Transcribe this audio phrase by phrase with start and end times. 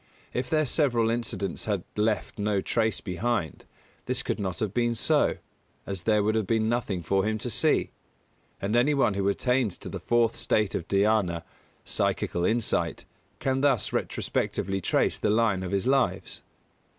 [0.33, 3.65] If their several incidents had left no trace behind,
[4.07, 5.37] this could not have been so,
[5.85, 7.91] as there would have been nothing for him to see.
[8.59, 11.43] And any one who attains to the fourth state of Dhyāna
[11.85, 13.05] (psychical insight)
[13.37, 16.41] can thus retrospectively trace the line of his lives.